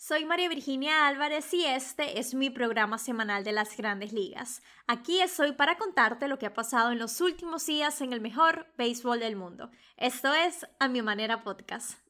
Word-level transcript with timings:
Soy 0.00 0.24
María 0.24 0.48
Virginia 0.48 1.08
Álvarez 1.08 1.52
y 1.52 1.64
este 1.64 2.20
es 2.20 2.32
mi 2.32 2.50
programa 2.50 2.98
semanal 2.98 3.42
de 3.42 3.50
las 3.50 3.76
grandes 3.76 4.12
ligas. 4.12 4.62
Aquí 4.86 5.20
estoy 5.20 5.50
para 5.54 5.76
contarte 5.76 6.28
lo 6.28 6.38
que 6.38 6.46
ha 6.46 6.54
pasado 6.54 6.92
en 6.92 7.00
los 7.00 7.20
últimos 7.20 7.66
días 7.66 8.00
en 8.00 8.12
el 8.12 8.20
mejor 8.20 8.68
béisbol 8.78 9.18
del 9.18 9.34
mundo. 9.34 9.72
Esto 9.96 10.32
es 10.32 10.68
A 10.78 10.86
Mi 10.86 11.02
Manera 11.02 11.42
Podcast. 11.42 12.07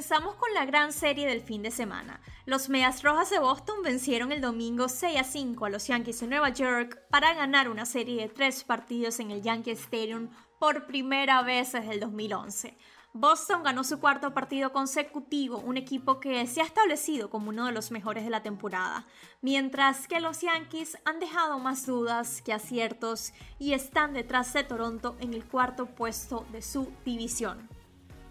Comenzamos 0.00 0.36
con 0.36 0.54
la 0.54 0.64
gran 0.64 0.94
serie 0.94 1.26
del 1.26 1.42
fin 1.42 1.62
de 1.62 1.70
semana. 1.70 2.22
Los 2.46 2.70
Medias 2.70 3.02
Rojas 3.02 3.28
de 3.28 3.38
Boston 3.38 3.82
vencieron 3.82 4.32
el 4.32 4.40
domingo 4.40 4.88
6 4.88 5.20
a 5.20 5.24
5 5.24 5.66
a 5.66 5.68
los 5.68 5.88
Yankees 5.88 6.20
de 6.20 6.26
Nueva 6.26 6.48
York 6.48 7.02
para 7.10 7.34
ganar 7.34 7.68
una 7.68 7.84
serie 7.84 8.22
de 8.22 8.30
tres 8.30 8.64
partidos 8.64 9.20
en 9.20 9.30
el 9.30 9.42
Yankee 9.42 9.72
Stadium 9.72 10.30
por 10.58 10.86
primera 10.86 11.42
vez 11.42 11.72
desde 11.72 11.92
el 11.92 12.00
2011. 12.00 12.78
Boston 13.12 13.62
ganó 13.62 13.84
su 13.84 14.00
cuarto 14.00 14.32
partido 14.32 14.72
consecutivo, 14.72 15.58
un 15.58 15.76
equipo 15.76 16.18
que 16.18 16.46
se 16.46 16.62
ha 16.62 16.64
establecido 16.64 17.28
como 17.28 17.50
uno 17.50 17.66
de 17.66 17.72
los 17.72 17.90
mejores 17.90 18.24
de 18.24 18.30
la 18.30 18.42
temporada, 18.42 19.06
mientras 19.42 20.08
que 20.08 20.20
los 20.20 20.40
Yankees 20.40 20.96
han 21.04 21.20
dejado 21.20 21.58
más 21.58 21.84
dudas 21.84 22.40
que 22.40 22.54
aciertos 22.54 23.34
y 23.58 23.74
están 23.74 24.14
detrás 24.14 24.50
de 24.54 24.64
Toronto 24.64 25.18
en 25.20 25.34
el 25.34 25.44
cuarto 25.44 25.84
puesto 25.84 26.46
de 26.52 26.62
su 26.62 26.90
división. 27.04 27.68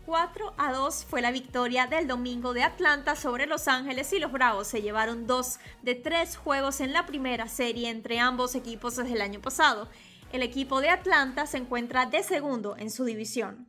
4 0.10 0.56
a 0.58 0.74
2 0.74 1.06
fue 1.06 1.22
la 1.22 1.30
victoria 1.30 1.86
del 1.86 2.08
domingo 2.08 2.54
de 2.54 2.64
Atlanta 2.64 3.16
sobre 3.16 3.46
Los 3.46 3.68
Ángeles 3.68 4.12
y 4.12 4.18
los 4.18 4.32
Bravos 4.32 4.68
se 4.68 4.82
llevaron 4.82 5.28
dos 5.28 5.60
de 5.84 5.94
tres 5.94 6.36
juegos 6.36 6.82
en 6.82 6.94
la 6.94 7.06
primera 7.06 7.48
serie 7.48 7.92
entre 7.92 8.18
ambos 8.18 8.56
equipos 8.56 8.96
desde 8.96 9.14
el 9.14 9.22
año 9.22 9.40
pasado. 9.40 9.88
El 10.34 10.42
equipo 10.42 10.82
de 10.82 10.90
Atlanta 10.90 11.46
se 11.46 11.58
encuentra 11.58 12.08
de 12.08 12.24
segundo 12.24 12.76
en 12.76 12.90
su 12.90 13.06
división. 13.06 13.68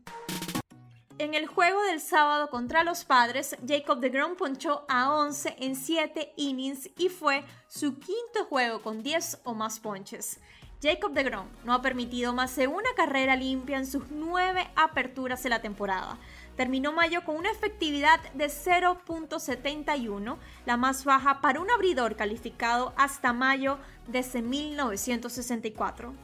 En 1.19 1.35
el 1.35 1.47
juego 1.47 1.83
del 1.83 2.01
sábado 2.01 2.49
contra 2.49 2.85
los 2.85 3.05
padres, 3.05 3.55
Jacob 3.69 4.01
de 4.01 4.09
Grom 4.09 4.35
ponchó 4.37 4.87
a 4.89 5.15
11 5.15 5.57
en 5.59 5.77
7 5.77 6.33
innings 6.39 6.89
y 6.97 7.11
fue 7.11 7.45
su 7.69 7.99
quinto 7.99 8.47
juego 8.49 8.81
con 8.81 9.03
10 9.03 9.41
o 9.45 9.53
más 9.53 9.79
ponches. 9.79 10.41
Jacob 10.83 11.13
de 11.13 11.25
Grom 11.25 11.47
no 11.65 11.75
ha 11.75 11.83
permitido 11.83 12.33
más 12.33 12.57
de 12.57 12.67
una 12.67 12.89
carrera 12.97 13.37
limpia 13.37 13.77
en 13.77 13.87
sus 13.87 14.05
nueve 14.11 14.67
aperturas 14.77 15.43
de 15.43 15.51
la 15.51 15.61
temporada. 15.61 16.17
Terminó 16.57 16.91
mayo 16.91 17.23
con 17.23 17.37
una 17.37 17.51
efectividad 17.51 18.19
de 18.33 18.47
0.71, 18.47 20.39
la 20.65 20.77
más 20.79 21.05
baja 21.05 21.43
para 21.43 21.61
un 21.61 21.71
abridor 21.71 22.17
calificado 22.17 22.95
hasta 22.97 23.35
mayo 23.35 23.79
desde 24.09 24.41
1964. 24.41 26.15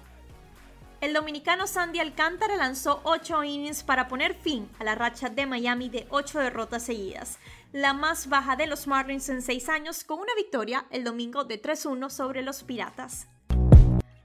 El 1.03 1.13
dominicano 1.13 1.67
Sandy 1.67 1.99
Alcántara 1.99 2.57
lanzó 2.57 3.03
8 3.05 3.45
innings 3.45 3.83
para 3.83 4.09
poner 4.09 4.35
fin 4.35 4.71
a 4.79 4.85
la 4.85 4.95
racha 4.95 5.29
de 5.29 5.45
Miami 5.45 5.91
de 5.91 6.07
8 6.09 6.39
derrotas 6.39 6.83
seguidas, 6.83 7.39
la 7.73 7.93
más 7.93 8.31
baja 8.31 8.57
de 8.57 8.67
los 8.67 8.87
Marlins 8.87 9.29
en 9.29 9.43
6 9.43 9.69
años, 9.69 10.03
con 10.03 10.19
una 10.19 10.35
victoria 10.35 10.87
el 10.91 11.05
domingo 11.05 11.45
de 11.45 11.61
3-1 11.61 12.09
sobre 12.09 12.41
los 12.41 12.65
Piratas. 12.65 13.29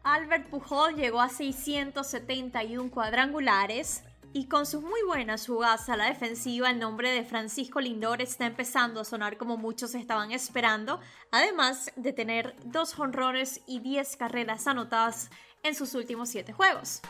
Albert 0.04 0.50
Pujol 0.50 0.96
llegó 0.96 1.22
a 1.22 1.30
671 1.30 2.90
cuadrangulares 2.90 4.04
y 4.34 4.48
con 4.48 4.66
sus 4.66 4.82
muy 4.82 5.02
buenas 5.06 5.46
jugadas 5.46 5.90
a 5.90 5.98
la 5.98 6.06
defensiva 6.06 6.72
el 6.72 6.80
nombre 6.80 7.12
de 7.12 7.24
Francisco 7.24 7.80
Lindor 7.80 8.22
está 8.22 8.48
empezando 8.48 9.02
a 9.02 9.06
sonar 9.06 9.38
como 9.38 9.58
muchos 9.58 9.94
estaban 9.94 10.32
esperando, 10.32 11.00
además 11.32 11.92
de 11.96 12.14
tener 12.14 12.56
dos 12.64 12.96
jonrones 12.96 13.62
y 13.68 13.80
10 13.80 14.18
carreras 14.18 14.66
anotadas 14.68 15.30
en 15.62 15.76
sus 15.76 15.94
últimos 15.94 16.30
7 16.30 16.52
juegos. 16.54 17.02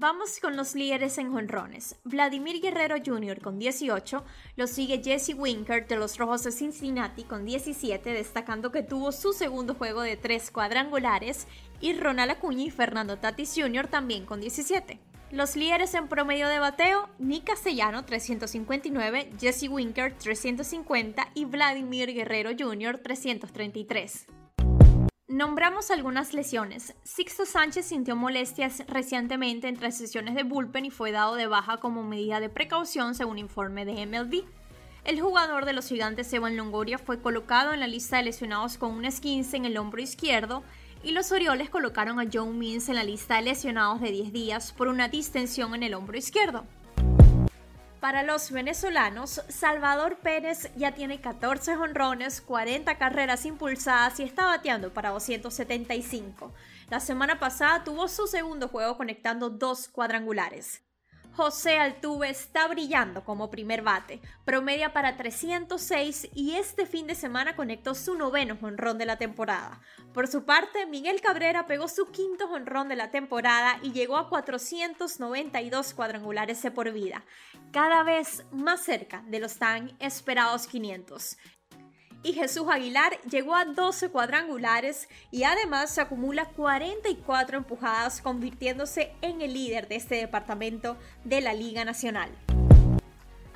Vamos 0.00 0.40
con 0.40 0.56
los 0.56 0.74
líderes 0.74 1.18
en 1.18 1.30
jonrones. 1.30 1.94
Vladimir 2.04 2.62
Guerrero 2.62 2.96
Jr. 3.04 3.38
con 3.42 3.58
18, 3.58 4.24
lo 4.56 4.66
sigue 4.66 5.02
Jesse 5.04 5.34
Winker 5.36 5.86
de 5.86 5.96
los 5.96 6.16
Rojos 6.16 6.42
de 6.42 6.52
Cincinnati 6.52 7.22
con 7.22 7.44
17, 7.44 8.10
destacando 8.10 8.72
que 8.72 8.82
tuvo 8.82 9.12
su 9.12 9.34
segundo 9.34 9.74
juego 9.74 10.00
de 10.00 10.16
tres 10.16 10.50
cuadrangulares, 10.50 11.46
y 11.82 11.92
Ronald 11.92 12.30
Acuña 12.30 12.64
y 12.64 12.70
Fernando 12.70 13.18
Tatis 13.18 13.52
Jr. 13.54 13.88
también 13.88 14.24
con 14.24 14.40
17. 14.40 14.98
Los 15.32 15.54
líderes 15.54 15.92
en 15.92 16.08
promedio 16.08 16.48
de 16.48 16.60
bateo, 16.60 17.10
Nick 17.18 17.44
Castellano 17.44 18.06
359, 18.06 19.32
Jesse 19.38 19.68
Winker 19.68 20.16
350 20.16 21.28
y 21.34 21.44
Vladimir 21.44 22.14
Guerrero 22.14 22.52
Jr. 22.58 22.96
333. 22.96 24.39
Nombramos 25.40 25.90
algunas 25.90 26.34
lesiones. 26.34 26.92
Sixto 27.02 27.46
Sánchez 27.46 27.86
sintió 27.86 28.14
molestias 28.14 28.82
recientemente 28.88 29.68
entre 29.68 29.90
sesiones 29.90 30.34
de 30.34 30.42
bullpen 30.42 30.84
y 30.84 30.90
fue 30.90 31.12
dado 31.12 31.34
de 31.34 31.46
baja 31.46 31.78
como 31.78 32.02
medida 32.02 32.40
de 32.40 32.50
precaución 32.50 33.14
según 33.14 33.38
informe 33.38 33.86
de 33.86 34.04
MLB. 34.04 34.44
El 35.02 35.18
jugador 35.18 35.64
de 35.64 35.72
los 35.72 35.88
gigantes 35.88 36.30
Evan 36.34 36.58
Longoria 36.58 36.98
fue 36.98 37.22
colocado 37.22 37.72
en 37.72 37.80
la 37.80 37.86
lista 37.86 38.18
de 38.18 38.24
lesionados 38.24 38.76
con 38.76 38.90
un 38.90 39.06
esquince 39.06 39.56
en 39.56 39.64
el 39.64 39.78
hombro 39.78 40.02
izquierdo 40.02 40.62
y 41.02 41.12
los 41.12 41.32
Orioles 41.32 41.70
colocaron 41.70 42.20
a 42.20 42.28
John 42.30 42.58
Means 42.58 42.90
en 42.90 42.96
la 42.96 43.04
lista 43.04 43.36
de 43.36 43.42
lesionados 43.44 44.02
de 44.02 44.12
10 44.12 44.34
días 44.34 44.72
por 44.72 44.88
una 44.88 45.08
distensión 45.08 45.74
en 45.74 45.84
el 45.84 45.94
hombro 45.94 46.18
izquierdo. 46.18 46.66
Para 48.00 48.22
los 48.22 48.50
venezolanos, 48.50 49.42
Salvador 49.50 50.16
Pérez 50.20 50.70
ya 50.74 50.92
tiene 50.92 51.20
14 51.20 51.76
honrones, 51.76 52.40
40 52.40 52.96
carreras 52.96 53.44
impulsadas 53.44 54.18
y 54.20 54.22
está 54.22 54.46
bateando 54.46 54.94
para 54.94 55.10
275. 55.10 56.50
La 56.88 56.98
semana 56.98 57.38
pasada 57.38 57.84
tuvo 57.84 58.08
su 58.08 58.26
segundo 58.26 58.68
juego 58.68 58.96
conectando 58.96 59.50
dos 59.50 59.86
cuadrangulares. 59.88 60.82
José 61.32 61.78
Altuve 61.78 62.28
está 62.28 62.66
brillando 62.68 63.24
como 63.24 63.50
primer 63.50 63.82
bate, 63.82 64.20
promedia 64.44 64.92
para 64.92 65.16
306 65.16 66.30
y 66.34 66.56
este 66.56 66.86
fin 66.86 67.06
de 67.06 67.14
semana 67.14 67.56
conectó 67.56 67.94
su 67.94 68.14
noveno 68.14 68.56
jonrón 68.60 68.98
de 68.98 69.06
la 69.06 69.16
temporada. 69.16 69.80
Por 70.12 70.26
su 70.26 70.44
parte, 70.44 70.86
Miguel 70.86 71.20
Cabrera 71.20 71.66
pegó 71.66 71.88
su 71.88 72.06
quinto 72.10 72.48
jonrón 72.48 72.88
de 72.88 72.96
la 72.96 73.10
temporada 73.10 73.78
y 73.82 73.92
llegó 73.92 74.16
a 74.16 74.28
492 74.28 75.94
cuadrangulares 75.94 76.60
de 76.62 76.70
por 76.70 76.92
vida, 76.92 77.24
cada 77.72 78.02
vez 78.02 78.44
más 78.50 78.80
cerca 78.80 79.22
de 79.28 79.38
los 79.38 79.56
tan 79.56 79.96
esperados 80.00 80.66
500 80.66 81.36
y 82.22 82.32
Jesús 82.32 82.66
Aguilar 82.70 83.20
llegó 83.30 83.54
a 83.54 83.64
12 83.64 84.10
cuadrangulares 84.10 85.08
y 85.30 85.44
además 85.44 85.90
se 85.90 86.00
acumula 86.00 86.46
44 86.46 87.58
empujadas, 87.58 88.20
convirtiéndose 88.20 89.12
en 89.22 89.40
el 89.40 89.54
líder 89.54 89.88
de 89.88 89.96
este 89.96 90.16
departamento 90.16 90.96
de 91.24 91.40
la 91.40 91.54
Liga 91.54 91.84
Nacional. 91.84 92.30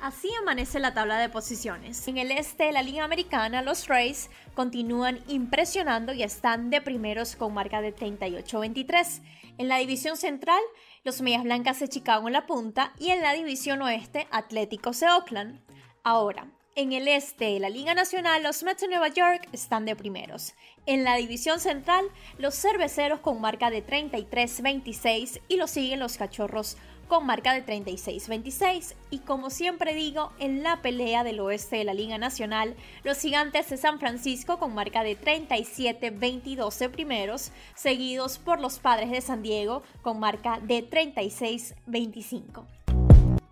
Así 0.01 0.29
amanece 0.39 0.79
la 0.79 0.93
tabla 0.93 1.17
de 1.17 1.29
posiciones. 1.29 2.07
En 2.07 2.17
el 2.17 2.31
este 2.31 2.65
de 2.65 2.71
la 2.71 2.83
Liga 2.83 3.03
Americana, 3.03 3.63
los 3.63 3.87
Rays 3.87 4.29
continúan 4.53 5.19
impresionando 5.27 6.13
y 6.13 6.21
están 6.21 6.69
de 6.69 6.81
primeros 6.81 7.35
con 7.35 7.53
marca 7.53 7.81
de 7.81 7.95
38-23. 7.95 9.21
En 9.57 9.67
la 9.67 9.77
división 9.77 10.15
central, 10.15 10.61
los 11.03 11.21
Medias 11.21 11.43
Blancas 11.43 11.79
de 11.79 11.87
Chicago 11.87 12.27
en 12.27 12.33
la 12.33 12.45
punta 12.45 12.93
y 12.99 13.09
en 13.09 13.21
la 13.21 13.33
división 13.33 13.81
oeste, 13.81 14.27
Atléticos 14.31 14.99
de 14.99 15.07
Oakland. 15.07 15.64
Ahora, 16.07 16.51
en 16.75 16.93
el 16.93 17.07
este 17.07 17.45
de 17.45 17.59
la 17.59 17.67
Liga 17.67 17.95
Nacional, 17.95 18.43
los 18.43 18.61
Mets 18.61 18.81
de 18.81 18.89
Nueva 18.89 19.07
York 19.07 19.49
están 19.53 19.85
de 19.85 19.95
primeros. 19.95 20.53
En 20.85 21.03
la 21.03 21.15
división 21.15 21.59
central, 21.59 22.05
los 22.37 22.53
cerveceros 22.53 23.21
con 23.21 23.41
marca 23.41 23.71
de 23.71 23.83
33-26 23.83 25.41
y 25.47 25.57
lo 25.57 25.65
siguen 25.65 25.99
los 25.99 26.17
cachorros 26.17 26.77
con 27.07 27.25
marca 27.25 27.55
de 27.55 27.65
36-26. 27.65 28.93
Y 29.09 29.17
como 29.21 29.49
siempre 29.49 29.95
digo, 29.95 30.31
en 30.37 30.61
la 30.61 30.83
pelea 30.83 31.23
del 31.23 31.39
oeste 31.39 31.77
de 31.77 31.85
la 31.85 31.95
Liga 31.95 32.19
Nacional, 32.19 32.75
los 33.03 33.17
gigantes 33.17 33.67
de 33.71 33.77
San 33.77 33.99
Francisco 33.99 34.59
con 34.59 34.75
marca 34.75 35.01
de 35.01 35.19
37-22 35.19 36.91
primeros, 36.91 37.51
seguidos 37.73 38.37
por 38.37 38.61
los 38.61 38.77
padres 38.77 39.09
de 39.09 39.21
San 39.21 39.41
Diego 39.41 39.81
con 40.03 40.19
marca 40.19 40.59
de 40.61 40.87
36-25. 40.87 42.84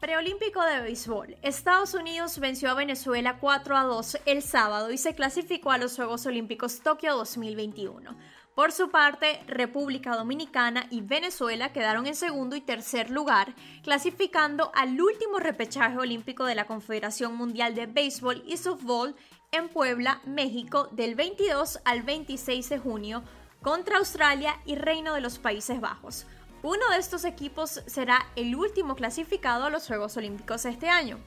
Preolímpico 0.04 0.62
de 0.62 0.82
béisbol. 0.82 1.38
Estados 1.44 1.94
Unidos 1.94 2.38
venció 2.38 2.70
a 2.70 2.74
Venezuela 2.74 3.38
4 3.40 3.78
a 3.78 3.84
2 3.84 4.18
el 4.26 4.42
sábado 4.42 4.92
y 4.92 4.98
se 4.98 5.16
clasificó 5.16 5.72
a 5.72 5.78
los 5.78 5.96
Juegos 5.96 6.26
Olímpicos 6.26 6.82
Tokio 6.82 7.16
2021. 7.16 8.14
Por 8.54 8.74
su 8.74 8.92
parte, 8.92 9.40
República 9.48 10.18
Dominicana 10.18 10.88
y 10.90 11.00
Venezuela 11.00 11.72
quedaron 11.72 12.06
en 12.06 12.16
segundo 12.16 12.58
y 12.58 12.60
tercer 12.60 13.12
lugar, 13.12 13.56
clasificando 13.82 14.74
al 14.76 15.00
último 15.00 15.40
repechaje 15.40 15.98
olímpico 15.98 16.44
de 16.44 16.56
la 16.56 16.68
Confederación 16.68 17.38
Mundial 17.38 17.74
de 17.74 17.86
Béisbol 17.86 18.44
y 18.46 18.58
Softball 18.58 19.16
en 19.54 19.70
Puebla, 19.70 20.20
México, 20.26 20.90
del 20.92 21.16
22 21.16 21.80
al 21.86 22.04
26 22.04 22.68
de 22.68 22.78
junio 22.78 23.24
contra 23.62 24.00
Australia 24.00 24.60
y 24.66 24.76
Reino 24.76 25.14
de 25.14 25.22
los 25.22 25.40
Países 25.40 25.80
Bajos. 25.80 26.28
Uno 26.64 26.90
de 26.92 26.98
estos 26.98 27.26
equipos 27.26 27.82
será 27.88 28.26
el 28.38 28.56
último 28.56 28.96
clasificado 28.96 29.66
a 29.66 29.70
los 29.70 29.86
Juegos 29.86 30.16
Olímpicos 30.16 30.64
este 30.64 30.88
año. 30.88 31.20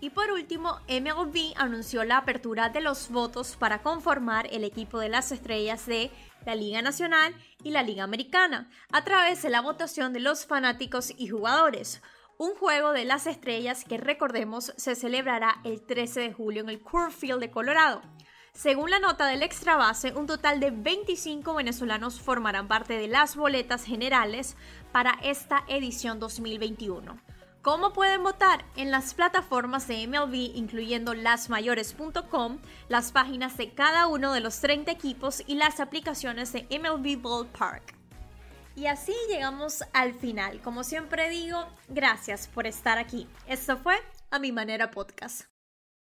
Y 0.00 0.10
por 0.10 0.32
último, 0.32 0.80
MLB 0.88 1.54
anunció 1.54 2.02
la 2.02 2.16
apertura 2.16 2.68
de 2.68 2.80
los 2.80 3.08
votos 3.08 3.54
para 3.56 3.80
conformar 3.80 4.48
el 4.50 4.64
equipo 4.64 4.98
de 4.98 5.08
las 5.08 5.30
estrellas 5.30 5.86
de 5.86 6.10
la 6.44 6.56
Liga 6.56 6.82
Nacional 6.82 7.32
y 7.62 7.70
la 7.70 7.84
Liga 7.84 8.02
Americana, 8.02 8.68
a 8.90 9.04
través 9.04 9.40
de 9.42 9.50
la 9.50 9.60
votación 9.60 10.12
de 10.12 10.18
los 10.18 10.46
fanáticos 10.46 11.14
y 11.16 11.28
jugadores. 11.28 12.02
Un 12.36 12.56
juego 12.56 12.90
de 12.90 13.04
las 13.04 13.28
estrellas 13.28 13.84
que 13.84 13.98
recordemos 13.98 14.72
se 14.76 14.96
celebrará 14.96 15.60
el 15.62 15.80
13 15.86 16.18
de 16.22 16.32
julio 16.32 16.62
en 16.62 16.70
el 16.70 16.82
Coors 16.82 17.14
Field 17.14 17.38
de 17.38 17.52
Colorado. 17.52 18.02
Según 18.54 18.90
la 18.90 18.98
nota 18.98 19.26
del 19.26 19.42
extra 19.42 19.76
base, 19.76 20.12
un 20.12 20.26
total 20.26 20.60
de 20.60 20.70
25 20.70 21.54
venezolanos 21.54 22.20
formarán 22.20 22.68
parte 22.68 22.96
de 22.96 23.08
las 23.08 23.34
boletas 23.34 23.84
generales 23.84 24.56
para 24.92 25.18
esta 25.22 25.64
edición 25.68 26.20
2021. 26.20 27.18
¿Cómo 27.62 27.92
pueden 27.92 28.22
votar? 28.22 28.64
En 28.76 28.90
las 28.90 29.14
plataformas 29.14 29.86
de 29.88 30.06
MLB, 30.06 30.56
incluyendo 30.56 31.14
lasmayores.com, 31.14 32.58
las 32.88 33.12
páginas 33.12 33.56
de 33.56 33.72
cada 33.72 34.08
uno 34.08 34.32
de 34.32 34.40
los 34.40 34.60
30 34.60 34.90
equipos 34.90 35.42
y 35.46 35.54
las 35.54 35.80
aplicaciones 35.80 36.52
de 36.52 36.66
MLB 36.70 37.22
Ballpark. 37.22 37.94
Y 38.74 38.86
así 38.86 39.14
llegamos 39.28 39.84
al 39.92 40.12
final. 40.14 40.60
Como 40.60 40.82
siempre 40.82 41.30
digo, 41.30 41.66
gracias 41.88 42.48
por 42.48 42.66
estar 42.66 42.98
aquí. 42.98 43.28
Esto 43.46 43.76
fue 43.76 43.96
A 44.30 44.38
Mi 44.38 44.50
Manera 44.50 44.90
Podcast. 44.90 45.51